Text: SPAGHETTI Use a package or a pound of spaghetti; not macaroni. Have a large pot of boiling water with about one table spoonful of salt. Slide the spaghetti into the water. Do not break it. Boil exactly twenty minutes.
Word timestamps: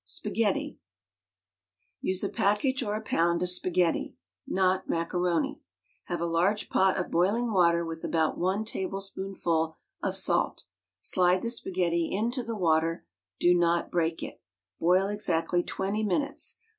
SPAGHETTI 0.03 0.79
Use 2.01 2.23
a 2.23 2.29
package 2.29 2.81
or 2.81 2.95
a 2.95 3.03
pound 3.03 3.43
of 3.43 3.51
spaghetti; 3.51 4.15
not 4.47 4.89
macaroni. 4.89 5.61
Have 6.05 6.19
a 6.21 6.25
large 6.25 6.69
pot 6.71 6.97
of 6.97 7.11
boiling 7.11 7.53
water 7.53 7.85
with 7.85 8.03
about 8.03 8.35
one 8.35 8.65
table 8.65 8.99
spoonful 8.99 9.77
of 10.01 10.17
salt. 10.17 10.65
Slide 11.03 11.43
the 11.43 11.51
spaghetti 11.51 12.11
into 12.11 12.41
the 12.41 12.55
water. 12.57 13.05
Do 13.39 13.53
not 13.53 13.91
break 13.91 14.23
it. 14.23 14.41
Boil 14.79 15.05
exactly 15.05 15.61
twenty 15.61 16.01
minutes. 16.01 16.57